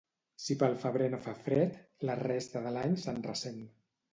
Si 0.43 0.55
pel 0.61 0.77
febrer 0.83 1.09
no 1.15 1.19
fa 1.25 1.35
fred, 1.43 1.77
la 2.11 2.17
resta 2.23 2.65
de 2.65 2.73
l'any 2.79 2.99
se'n 3.05 3.21
ressent. 3.31 3.63